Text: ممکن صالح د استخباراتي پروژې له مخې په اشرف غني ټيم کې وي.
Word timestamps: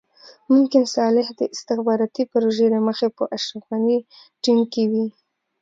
ممکن 0.53 0.83
صالح 0.95 1.27
د 1.39 1.41
استخباراتي 1.55 2.23
پروژې 2.31 2.67
له 2.73 2.79
مخې 2.87 3.07
په 3.17 3.23
اشرف 3.37 3.63
غني 3.69 3.97
ټيم 4.43 4.59
کې 4.73 4.83
وي. 4.91 5.05